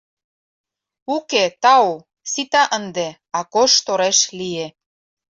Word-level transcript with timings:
—Уке, 1.15 1.43
тау, 1.63 1.89
сита 2.31 2.63
ынде,— 2.77 3.07
Акош 3.39 3.71
тореш 3.85 4.19
лие. 4.37 4.67